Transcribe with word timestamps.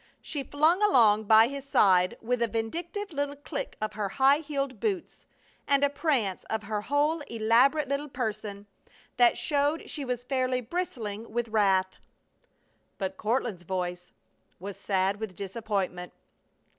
She 0.23 0.41
flung 0.41 0.81
along 0.81 1.25
by 1.25 1.47
his 1.47 1.63
side 1.63 2.17
with 2.23 2.41
a 2.41 2.47
vindictive 2.47 3.11
little 3.13 3.35
click 3.35 3.77
of 3.79 3.93
her 3.93 4.09
high 4.09 4.39
heeled 4.39 4.79
boots 4.79 5.27
and 5.67 5.83
a 5.83 5.91
prance 5.91 6.43
of 6.45 6.63
her 6.63 6.81
whole 6.81 7.21
elaborate 7.27 7.87
little 7.87 8.09
person 8.09 8.65
that 9.17 9.37
showed 9.37 9.91
she 9.91 10.03
was 10.03 10.23
fairly 10.23 10.59
bristling 10.59 11.31
with 11.31 11.49
wrath. 11.49 11.99
But 12.97 13.15
Courtland's 13.15 13.61
voice 13.61 14.11
was 14.59 14.75
sad 14.75 15.19
with 15.19 15.35
disappointment. 15.35 16.13